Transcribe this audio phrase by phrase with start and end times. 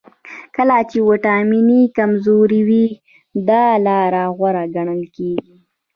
[0.55, 2.85] کله چې وړتیاوې کمزورې وي
[3.49, 5.55] دا لاره غوره ګڼل کیږي